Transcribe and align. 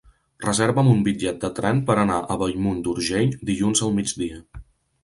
Reserva'm 0.43 0.89
un 0.93 1.03
bitllet 1.07 1.37
de 1.43 1.51
tren 1.61 1.83
per 1.91 1.99
anar 2.05 2.17
a 2.23 2.39
Bellmunt 2.45 2.81
d'Urgell 2.89 3.39
dilluns 3.53 3.89
al 3.91 3.97
migdia. 4.01 4.43